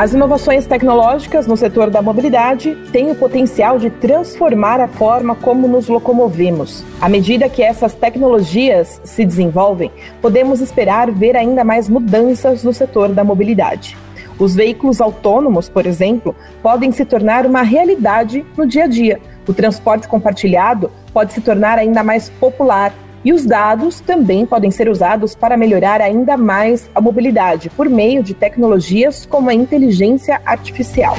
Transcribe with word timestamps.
As 0.00 0.14
inovações 0.14 0.66
tecnológicas 0.66 1.46
no 1.46 1.58
setor 1.58 1.90
da 1.90 2.00
mobilidade 2.00 2.74
têm 2.90 3.10
o 3.10 3.14
potencial 3.14 3.78
de 3.78 3.90
transformar 3.90 4.80
a 4.80 4.88
forma 4.88 5.34
como 5.34 5.68
nos 5.68 5.88
locomovemos. 5.88 6.82
À 6.98 7.06
medida 7.06 7.50
que 7.50 7.62
essas 7.62 7.92
tecnologias 7.92 8.98
se 9.04 9.26
desenvolvem, 9.26 9.92
podemos 10.22 10.62
esperar 10.62 11.10
ver 11.10 11.36
ainda 11.36 11.62
mais 11.64 11.86
mudanças 11.86 12.64
no 12.64 12.72
setor 12.72 13.10
da 13.10 13.22
mobilidade. 13.22 13.94
Os 14.38 14.54
veículos 14.54 15.02
autônomos, 15.02 15.68
por 15.68 15.84
exemplo, 15.84 16.34
podem 16.62 16.90
se 16.92 17.04
tornar 17.04 17.44
uma 17.44 17.60
realidade 17.60 18.42
no 18.56 18.66
dia 18.66 18.84
a 18.84 18.86
dia. 18.86 19.20
O 19.46 19.52
transporte 19.52 20.08
compartilhado 20.08 20.90
pode 21.12 21.34
se 21.34 21.42
tornar 21.42 21.76
ainda 21.76 22.02
mais 22.02 22.30
popular 22.30 22.90
e 23.24 23.32
os 23.32 23.44
dados 23.44 24.00
também 24.00 24.46
podem 24.46 24.70
ser 24.70 24.88
usados 24.88 25.34
para 25.34 25.56
melhorar 25.56 26.00
ainda 26.00 26.36
mais 26.36 26.88
a 26.94 27.00
mobilidade 27.00 27.68
por 27.70 27.88
meio 27.88 28.22
de 28.22 28.34
tecnologias 28.34 29.26
como 29.26 29.50
a 29.50 29.54
inteligência 29.54 30.40
artificial. 30.44 31.16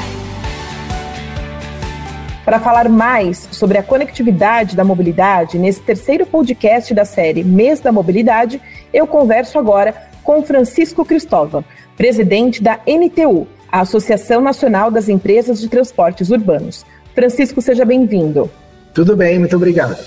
Para 2.44 2.60
falar 2.60 2.90
mais 2.90 3.48
sobre 3.52 3.78
a 3.78 3.84
conectividade 3.84 4.76
da 4.76 4.84
mobilidade, 4.84 5.60
nesse 5.60 5.80
terceiro 5.82 6.26
podcast 6.26 6.94
da 6.94 7.06
série 7.06 7.44
Mês 7.44 7.80
da 7.80 7.92
Mobilidade, 7.92 8.60
eu 8.92 9.06
converso 9.06 9.60
agora 9.60 9.94
com 10.24 10.42
Francisco 10.42 11.06
Cristóvão, 11.06 11.64
presidente 11.96 12.62
da 12.62 12.80
NTU, 12.88 13.48
a 13.72 13.82
Associação 13.82 14.42
Nacional 14.42 14.90
das 14.90 15.08
Empresas 15.08 15.62
de 15.62 15.70
Transportes 15.70 16.32
Urbanos. 16.32 16.84
Francisco, 17.14 17.62
seja 17.62 17.86
bem-vindo. 17.86 18.50
Tudo 18.94 19.16
bem, 19.16 19.38
muito 19.38 19.56
obrigado. 19.56 19.98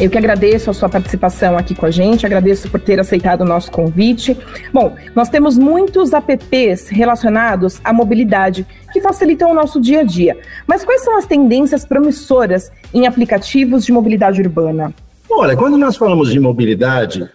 Eu 0.00 0.10
que 0.10 0.18
agradeço 0.18 0.70
a 0.70 0.72
sua 0.72 0.88
participação 0.88 1.56
aqui 1.56 1.74
com 1.74 1.86
a 1.86 1.90
gente, 1.90 2.26
agradeço 2.26 2.68
por 2.70 2.80
ter 2.80 2.98
aceitado 2.98 3.42
o 3.42 3.44
nosso 3.44 3.70
convite. 3.70 4.36
Bom, 4.72 4.96
nós 5.14 5.28
temos 5.28 5.56
muitos 5.56 6.12
apps 6.12 6.88
relacionados 6.88 7.80
à 7.84 7.92
mobilidade 7.92 8.66
que 8.92 9.00
facilitam 9.00 9.50
o 9.50 9.54
nosso 9.54 9.80
dia 9.80 10.00
a 10.00 10.02
dia. 10.04 10.36
Mas 10.66 10.84
quais 10.84 11.02
são 11.02 11.16
as 11.16 11.26
tendências 11.26 11.84
promissoras 11.84 12.72
em 12.92 13.06
aplicativos 13.06 13.84
de 13.84 13.92
mobilidade 13.92 14.40
urbana? 14.40 14.92
Olha, 15.30 15.56
quando 15.56 15.78
nós 15.78 15.96
falamos 15.96 16.30
de 16.30 16.40
mobilidade, 16.40 17.28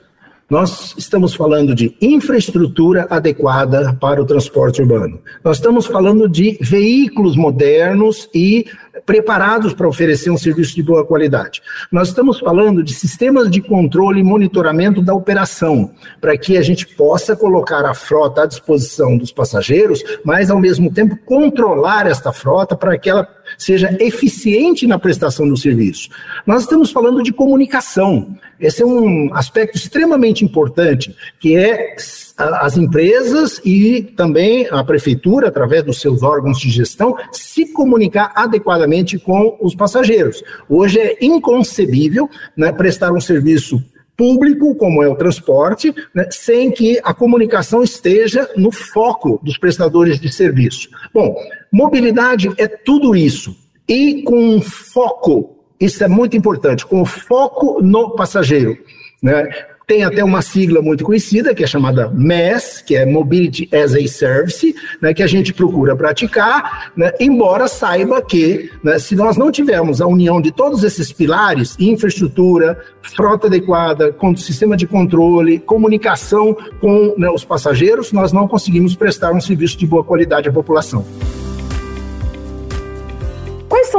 nós 0.50 0.96
estamos 0.98 1.36
falando 1.36 1.76
de 1.76 1.94
infraestrutura 2.02 3.06
adequada 3.10 3.94
para 4.00 4.22
o 4.22 4.26
transporte 4.26 4.82
urbano. 4.82 5.20
Nós 5.44 5.58
estamos 5.58 5.86
falando 5.86 6.30
de 6.30 6.58
veículos 6.62 7.36
modernos 7.36 8.30
e 8.34 8.66
preparados 9.08 9.74
para 9.74 9.88
oferecer 9.88 10.30
um 10.30 10.38
serviço 10.38 10.76
de 10.76 10.84
boa 10.84 11.06
qualidade. 11.06 11.62
Nós 11.90 12.10
estamos 12.10 12.42
falando 12.42 12.84
de 12.84 12.94
sistemas 12.94 13.50
de 13.50 13.62
controle 13.62 14.20
e 14.20 14.24
monitoramento 14.24 15.02
da 15.02 15.14
operação, 15.14 15.92
para 16.20 16.38
que 16.38 16.58
a 16.58 16.62
gente 16.62 16.86
possa 16.86 17.34
colocar 17.34 17.86
a 17.86 17.94
frota 17.94 18.44
à 18.44 18.46
disposição 18.46 19.18
dos 19.18 19.32
passageiros, 19.32 20.04
mas 20.26 20.52
ao 20.52 20.60
mesmo 20.60 20.92
tempo 20.94 21.18
controlar 21.26 22.06
esta 22.06 22.34
frota 22.34 22.76
para 22.76 22.98
que 22.98 23.10
ela 23.10 23.24
seja 23.58 23.96
eficiente 24.00 24.88
na 24.88 24.98
prestação 24.98 25.48
do 25.48 25.58
serviço. 25.58 26.10
Nós 26.46 26.64
estamos 26.64 26.92
falando 26.92 27.22
de 27.22 27.32
comunicação. 27.32 28.36
Esse 28.60 28.82
é 28.82 28.86
um 28.86 29.34
aspecto 29.34 29.78
extremamente 29.78 30.44
importante, 30.44 31.16
que 31.40 31.56
é 31.56 31.96
as 32.38 32.78
empresas 32.78 33.60
e 33.66 34.02
também 34.16 34.68
a 34.70 34.84
prefeitura, 34.84 35.48
através 35.48 35.84
dos 35.84 36.00
seus 36.00 36.22
órgãos 36.22 36.60
de 36.60 36.70
gestão, 36.70 37.16
se 37.32 37.72
comunicar 37.74 38.32
adequadamente 38.36 39.18
com 39.18 39.58
os 39.60 39.76
passageiros. 39.76 40.44
Hoje 40.70 41.00
é 41.00 41.18
inconcebível 41.22 42.30
né, 42.56 42.72
prestar 42.72 43.12
um 43.12 43.22
serviço 43.22 43.84
público, 44.18 44.76
como 44.76 45.04
é 45.04 45.08
o 45.08 45.16
transporte, 45.16 45.94
né, 46.14 46.28
sem 46.32 46.72
que 46.72 47.00
a 47.04 47.14
comunicação 47.14 47.84
esteja 47.84 48.50
no 48.58 48.72
foco 48.72 49.40
dos 49.44 49.58
prestadores 49.58 50.20
de 50.20 50.34
serviço. 50.34 50.90
Bom, 51.14 51.36
mobilidade 51.72 52.52
é 52.58 52.68
tudo 52.68 53.16
isso. 53.16 53.56
E 53.88 54.24
com 54.24 54.60
foco, 54.60 55.56
isso 55.80 56.04
é 56.04 56.08
muito 56.08 56.36
importante, 56.36 56.86
com 56.86 57.06
foco 57.06 57.82
no 57.82 58.16
passageiro. 58.16 58.78
Né? 59.22 59.48
Tem 59.88 60.04
até 60.04 60.22
uma 60.22 60.42
sigla 60.42 60.82
muito 60.82 61.06
conhecida, 61.06 61.56
que 61.56 61.64
é 61.64 61.66
chamada 61.66 62.10
MES, 62.10 62.84
que 62.86 62.94
é 62.94 63.06
Mobility 63.06 63.70
as 63.74 63.96
a 63.96 64.06
Service, 64.06 64.76
né, 65.02 65.14
que 65.14 65.24
a 65.24 65.28
gente 65.28 65.54
procura 65.54 65.96
praticar, 65.96 66.92
né, 66.94 67.14
embora 67.22 67.70
saiba 67.70 68.22
que 68.22 68.70
né, 68.84 69.00
se 69.00 69.16
nós 69.16 69.38
não 69.38 69.50
tivermos 69.50 70.02
a 70.02 70.06
união 70.06 70.42
de 70.42 70.52
todos 70.52 70.84
esses 70.84 71.14
pilares, 71.14 71.78
infraestrutura, 71.80 72.78
frota 73.02 73.48
adequada, 73.48 74.14
sistema 74.36 74.76
de 74.76 74.86
controle, 74.86 75.58
comunicação 75.58 76.54
com 76.82 77.16
né, 77.18 77.30
os 77.30 77.46
passageiros, 77.46 78.12
nós 78.12 78.34
não 78.34 78.46
conseguimos 78.46 78.94
prestar 78.94 79.32
um 79.32 79.40
serviço 79.40 79.78
de 79.78 79.88
boa 79.88 80.04
qualidade 80.04 80.50
à 80.50 80.52
população. 80.52 81.06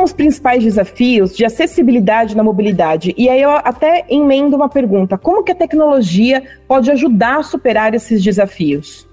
Os 0.08 0.12
principais 0.14 0.64
desafios 0.64 1.36
de 1.36 1.44
acessibilidade 1.44 2.34
na 2.34 2.42
mobilidade? 2.42 3.14
E 3.18 3.28
aí 3.28 3.42
eu 3.42 3.50
até 3.50 4.06
emendo 4.08 4.56
uma 4.56 4.66
pergunta: 4.66 5.18
como 5.18 5.44
que 5.44 5.52
a 5.52 5.54
tecnologia 5.54 6.42
pode 6.66 6.90
ajudar 6.90 7.40
a 7.40 7.42
superar 7.42 7.92
esses 7.92 8.24
desafios? 8.24 9.06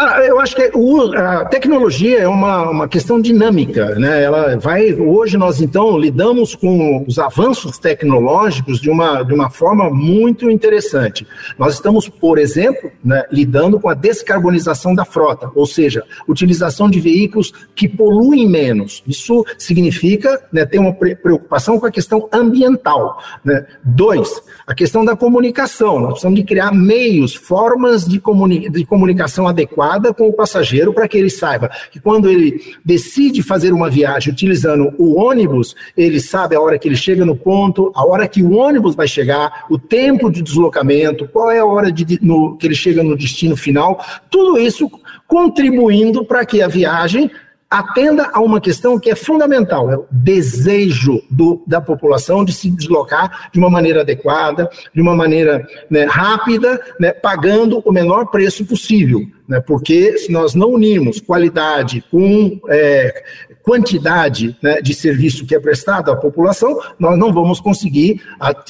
Ah, 0.00 0.20
eu 0.20 0.38
acho 0.38 0.54
que 0.54 0.70
o, 0.74 1.12
a 1.12 1.44
tecnologia 1.46 2.20
é 2.20 2.28
uma, 2.28 2.70
uma 2.70 2.86
questão 2.86 3.20
dinâmica, 3.20 3.96
né? 3.96 4.22
Ela 4.22 4.56
vai. 4.56 4.94
Hoje 4.94 5.36
nós 5.36 5.60
então 5.60 5.98
lidamos 5.98 6.54
com 6.54 7.04
os 7.04 7.18
avanços 7.18 7.80
tecnológicos 7.80 8.80
de 8.80 8.88
uma, 8.88 9.24
de 9.24 9.34
uma 9.34 9.50
forma 9.50 9.90
muito 9.90 10.48
interessante. 10.48 11.26
Nós 11.58 11.74
estamos, 11.74 12.08
por 12.08 12.38
exemplo, 12.38 12.92
né, 13.04 13.24
lidando 13.32 13.80
com 13.80 13.88
a 13.88 13.94
descarbonização 13.94 14.94
da 14.94 15.04
frota, 15.04 15.50
ou 15.52 15.66
seja, 15.66 16.04
utilização 16.28 16.88
de 16.88 17.00
veículos 17.00 17.52
que 17.74 17.88
poluem 17.88 18.48
menos. 18.48 19.02
Isso 19.04 19.44
significa 19.58 20.40
né, 20.52 20.64
ter 20.64 20.78
uma 20.78 20.92
preocupação 20.94 21.80
com 21.80 21.86
a 21.86 21.90
questão 21.90 22.28
ambiental. 22.32 23.20
Né? 23.44 23.66
Dois, 23.82 24.40
a 24.64 24.76
questão 24.76 25.04
da 25.04 25.16
comunicação. 25.16 25.98
Nós 25.98 26.10
precisamos 26.10 26.38
de 26.38 26.46
criar 26.46 26.72
meios, 26.72 27.34
formas 27.34 28.06
de, 28.06 28.20
comuni 28.20 28.70
de 28.70 28.86
comunicação 28.86 29.48
adequadas 29.48 29.87
com 30.14 30.28
o 30.28 30.32
passageiro 30.32 30.92
para 30.92 31.08
que 31.08 31.16
ele 31.16 31.30
saiba 31.30 31.70
que 31.90 32.00
quando 32.00 32.28
ele 32.28 32.76
decide 32.84 33.42
fazer 33.42 33.72
uma 33.72 33.90
viagem 33.90 34.32
utilizando 34.32 34.92
o 34.98 35.20
ônibus, 35.20 35.74
ele 35.96 36.20
sabe 36.20 36.54
a 36.54 36.60
hora 36.60 36.78
que 36.78 36.88
ele 36.88 36.96
chega 36.96 37.24
no 37.24 37.36
ponto, 37.36 37.92
a 37.94 38.04
hora 38.04 38.28
que 38.28 38.42
o 38.42 38.52
ônibus 38.52 38.94
vai 38.94 39.08
chegar, 39.08 39.64
o 39.70 39.78
tempo 39.78 40.30
de 40.30 40.42
deslocamento, 40.42 41.28
qual 41.28 41.50
é 41.50 41.58
a 41.58 41.64
hora 41.64 41.90
de, 41.90 42.18
no, 42.22 42.56
que 42.56 42.66
ele 42.66 42.74
chega 42.74 43.02
no 43.02 43.16
destino 43.16 43.56
final, 43.56 44.04
tudo 44.30 44.58
isso 44.58 44.90
contribuindo 45.26 46.24
para 46.24 46.44
que 46.44 46.62
a 46.62 46.68
viagem 46.68 47.30
atenda 47.70 48.30
a 48.32 48.40
uma 48.40 48.60
questão 48.60 48.98
que 48.98 49.10
é 49.10 49.14
fundamental, 49.14 49.90
é 49.90 49.96
o 49.96 50.06
desejo 50.10 51.22
do, 51.30 51.62
da 51.66 51.80
população 51.80 52.44
de 52.44 52.52
se 52.52 52.70
deslocar 52.70 53.50
de 53.52 53.58
uma 53.58 53.68
maneira 53.68 54.00
adequada, 54.00 54.70
de 54.94 55.00
uma 55.02 55.14
maneira 55.14 55.66
né, 55.90 56.04
rápida, 56.04 56.80
né, 56.98 57.12
pagando 57.12 57.82
o 57.84 57.92
menor 57.92 58.26
preço 58.26 58.64
possível. 58.64 59.20
Né, 59.46 59.60
porque 59.60 60.16
se 60.18 60.32
nós 60.32 60.54
não 60.54 60.70
unirmos 60.70 61.20
qualidade 61.20 62.02
com 62.10 62.58
é, 62.68 63.22
quantidade 63.62 64.56
né, 64.62 64.80
de 64.80 64.94
serviço 64.94 65.46
que 65.46 65.54
é 65.54 65.60
prestado 65.60 66.10
à 66.10 66.16
população, 66.16 66.78
nós 66.98 67.18
não 67.18 67.32
vamos 67.32 67.60
conseguir 67.60 68.22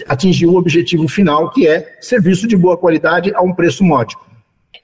atingir 0.09 0.47
o 0.47 0.57
objetivo 0.57 1.07
final, 1.09 1.51
que 1.51 1.69
é 1.69 1.97
serviço 2.01 2.49
de 2.49 2.57
boa 2.57 2.77
qualidade 2.77 3.33
a 3.35 3.41
um 3.43 3.55
preço 3.55 3.85
módico. 3.85 4.28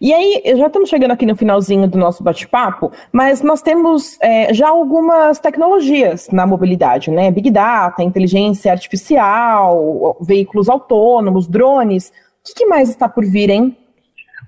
E 0.01 0.13
aí, 0.13 0.43
já 0.57 0.67
estamos 0.67 0.89
chegando 0.89 1.13
aqui 1.13 1.25
no 1.25 1.37
finalzinho 1.37 1.87
do 1.87 1.97
nosso 1.97 2.23
bate-papo, 2.23 2.91
mas 3.13 3.43
nós 3.43 3.63
temos 3.63 4.19
é, 4.21 4.53
já 4.53 4.69
algumas 4.69 5.39
tecnologias 5.39 6.29
na 6.33 6.47
mobilidade, 6.47 7.11
né? 7.11 7.31
Big 7.31 7.51
Data, 7.51 8.03
inteligência 8.03 8.73
artificial, 8.73 10.17
veículos 10.21 10.69
autônomos, 10.69 11.47
drones. 11.47 12.13
O 12.49 12.55
que 12.55 12.67
mais 12.67 12.91
está 12.91 13.09
por 13.09 13.25
vir, 13.25 13.51
hein? 13.51 13.77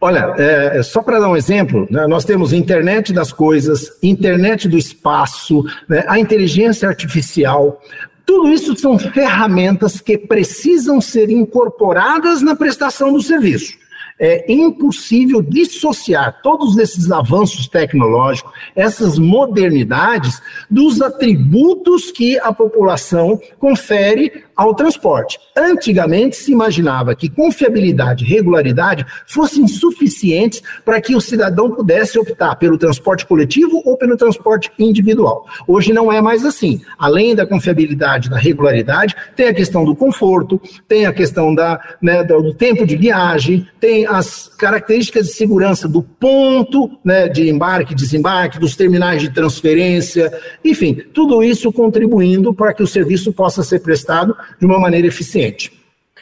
Olha, 0.01 0.35
é, 0.37 0.79
é 0.79 0.83
só 0.83 1.01
para 1.03 1.21
dar 1.21 1.29
um 1.29 1.37
exemplo, 1.37 1.87
né, 1.91 2.07
nós 2.07 2.23
temos 2.23 2.53
internet 2.53 3.15
das 3.15 3.33
coisas, 3.33 3.97
internet 4.03 4.69
do 4.69 4.77
espaço, 4.77 5.65
né, 5.89 6.05
a 6.07 6.19
inteligência 6.19 6.87
artificial. 6.87 7.81
Tudo 8.27 8.51
isso 8.51 8.77
são 8.77 8.99
ferramentas 8.99 9.99
que 9.99 10.19
precisam 10.19 11.01
ser 11.01 11.31
incorporadas 11.31 12.43
na 12.43 12.55
prestação 12.55 13.11
do 13.11 13.23
serviço 13.23 13.86
é 14.19 14.51
impossível 14.51 15.43
dissociar 15.43 16.41
todos 16.43 16.77
esses 16.79 17.11
avanços 17.11 17.69
tecnológicos, 17.69 18.53
essas 18.75 19.19
modernidades, 19.19 20.41
dos 20.71 21.03
atributos 21.03 22.11
que 22.11 22.39
a 22.39 22.53
população 22.53 23.39
confere 23.59 24.45
ao 24.57 24.75
transporte. 24.75 25.39
Antigamente 25.55 26.37
se 26.37 26.51
imaginava 26.51 27.15
que 27.15 27.29
confiabilidade 27.29 28.25
e 28.25 28.29
regularidade 28.29 29.05
fossem 29.27 29.69
suficientes 29.69 30.63
para 30.85 31.01
que 31.01 31.15
o 31.15 31.21
cidadão 31.21 31.71
pudesse 31.71 32.19
optar 32.19 32.57
pelo 32.57 32.79
transporte 32.79 33.27
coletivo 33.27 33.83
ou 33.85 33.99
pelo 33.99 34.17
transporte 34.17 34.71
individual. 34.79 35.45
Hoje 35.69 35.93
não 35.93 36.11
é 36.11 36.23
mais 36.23 36.45
assim. 36.45 36.81
Além 36.99 37.35
da 37.35 37.47
confiabilidade, 37.47 38.31
da 38.31 38.39
regularidade, 38.39 39.15
tem 39.35 39.49
a 39.49 39.55
questão 39.55 39.85
do 39.85 39.95
conforto, 39.95 40.61
tem 40.89 41.05
a 41.05 41.13
questão 41.13 41.55
da, 41.55 41.79
né, 42.01 42.25
do 42.25 42.55
tempo 42.55 42.87
de 42.87 42.97
viagem, 42.97 43.69
tem 43.79 44.06
as 44.09 44.49
características 44.49 45.27
de 45.27 45.33
segurança 45.33 45.89
do 45.89 46.03
ponto 46.03 46.99
né, 47.05 47.29
de 47.29 47.49
embarque 47.49 47.93
e 47.93 47.97
desembarque, 47.97 48.59
dos 48.59 48.77
terminais 48.77 49.21
de 49.21 49.31
transferência, 49.31 50.33
enfim, 50.65 50.95
tudo 51.13 51.43
isso 51.43 51.73
contribuindo 51.73 52.55
para 52.55 52.73
que 52.73 52.83
o 52.83 52.87
serviço 52.87 53.33
possa 53.33 53.63
ser 53.63 53.81
prestado 53.81 54.37
de 54.59 54.67
uma 54.67 54.79
maneira 54.79 55.07
eficiente. 55.07 55.73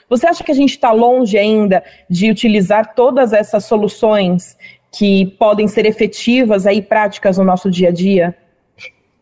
Você 0.09 0.27
acha 0.27 0.45
que 0.45 0.53
a 0.53 0.55
gente 0.55 0.71
está 0.71 0.93
longe 0.93 1.37
ainda 1.39 1.83
de 2.09 2.31
utilizar 2.31 2.95
todas 2.95 3.33
essas 3.33 3.65
soluções 3.65 4.57
que 4.97 5.27
podem 5.39 5.67
ser 5.67 5.87
efetivas 5.87 6.67
e 6.67 6.81
práticas 6.81 7.39
no 7.39 7.45
nosso 7.45 7.71
dia 7.71 7.89
a 7.89 7.93
dia? 7.93 8.35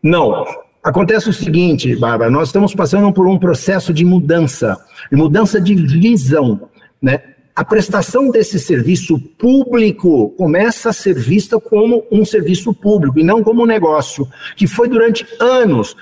Não. 0.01 0.45
Acontece 0.83 1.29
o 1.29 1.33
seguinte, 1.33 1.95
Bárbara, 1.95 2.29
nós 2.29 2.49
estamos 2.49 2.75
passando 2.75 3.11
por 3.13 3.25
um 3.25 3.39
processo 3.39 3.93
de 3.93 4.03
mudança, 4.03 4.77
de 5.09 5.17
mudança 5.17 5.59
de 5.61 5.73
visão, 5.73 6.69
né? 7.01 7.32
A 7.55 7.63
prestação 7.63 8.31
desse 8.31 8.59
serviço 8.59 9.19
público 9.19 10.29
começa 10.31 10.89
a 10.89 10.93
ser 10.93 11.13
vista 11.13 11.59
como 11.59 12.03
um 12.11 12.25
serviço 12.25 12.73
público 12.73 13.19
e 13.19 13.23
não 13.23 13.43
como 13.43 13.61
um 13.61 13.67
negócio, 13.67 14.27
que 14.55 14.65
foi 14.65 14.89
durante 14.89 15.25
anos 15.39 15.95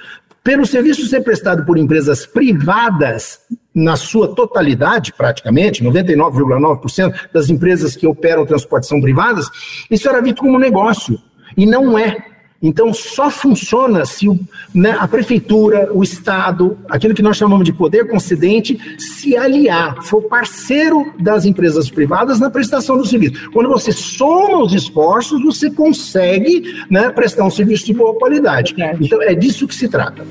pelo 0.43 0.65
serviço 0.65 1.05
ser 1.05 1.21
prestado 1.21 1.65
por 1.65 1.77
empresas 1.77 2.25
privadas, 2.25 3.41
na 3.73 3.95
sua 3.95 4.35
totalidade, 4.35 5.13
praticamente, 5.13 5.83
99,9% 5.83 7.13
das 7.31 7.49
empresas 7.49 7.95
que 7.95 8.07
operam 8.07 8.45
transporte 8.45 8.87
são 8.87 8.99
privadas, 8.99 9.49
isso 9.89 10.09
era 10.09 10.21
visto 10.21 10.41
como 10.41 10.59
negócio. 10.59 11.17
E 11.55 11.65
não 11.65 11.97
é. 11.97 12.30
Então, 12.61 12.93
só 12.93 13.31
funciona 13.31 14.05
se 14.05 14.29
o, 14.29 14.39
né, 14.73 14.95
a 14.99 15.07
prefeitura, 15.07 15.89
o 15.91 16.03
Estado, 16.03 16.77
aquilo 16.87 17.13
que 17.13 17.21
nós 17.21 17.35
chamamos 17.35 17.65
de 17.65 17.73
poder 17.73 18.07
concedente, 18.07 18.79
se 18.99 19.35
aliar, 19.35 20.03
for 20.03 20.21
parceiro 20.23 21.11
das 21.19 21.45
empresas 21.45 21.89
privadas 21.89 22.39
na 22.39 22.51
prestação 22.51 22.97
do 22.97 23.05
serviço. 23.05 23.49
Quando 23.51 23.69
você 23.69 23.91
soma 23.91 24.63
os 24.63 24.73
esforços, 24.73 25.41
você 25.43 25.71
consegue 25.71 26.85
né, 26.89 27.09
prestar 27.09 27.43
um 27.43 27.49
serviço 27.49 27.85
de 27.85 27.93
boa 27.93 28.13
qualidade. 28.13 28.75
Então, 28.99 29.21
é 29.21 29.33
disso 29.33 29.67
que 29.67 29.73
se 29.73 29.87
trata. 29.87 30.23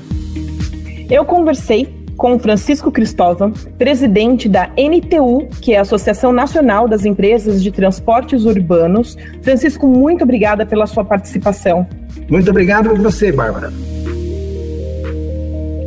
Eu 1.09 1.25
conversei 1.25 2.01
com 2.15 2.37
Francisco 2.37 2.91
Cristóvão, 2.91 3.51
presidente 3.77 4.47
da 4.47 4.69
NTU, 4.77 5.47
que 5.59 5.73
é 5.73 5.79
a 5.79 5.81
Associação 5.81 6.31
Nacional 6.31 6.87
das 6.87 7.03
Empresas 7.03 7.63
de 7.63 7.71
Transportes 7.71 8.45
Urbanos. 8.45 9.17
Francisco, 9.41 9.87
muito 9.87 10.23
obrigada 10.23 10.65
pela 10.65 10.85
sua 10.85 11.03
participação. 11.03 11.87
Muito 12.29 12.49
obrigado 12.49 12.89
por 12.89 12.99
você, 12.99 13.31
Bárbara. 13.31 13.71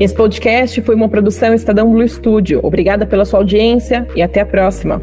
Esse 0.00 0.15
podcast 0.15 0.82
foi 0.82 0.94
uma 0.94 1.09
produção 1.09 1.55
Estadão 1.55 1.93
Blue 1.93 2.06
Studio. 2.09 2.61
Obrigada 2.62 3.06
pela 3.06 3.25
sua 3.25 3.38
audiência 3.38 4.06
e 4.15 4.23
até 4.23 4.41
a 4.41 4.47
próxima. 4.47 5.00